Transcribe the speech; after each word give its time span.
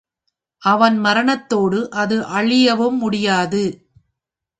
அவன் 0.61 0.97
மரணத்தோடு 0.99 1.79
அது 1.93 2.17
அழியவும் 2.31 2.97
முடியாது. 2.97 3.63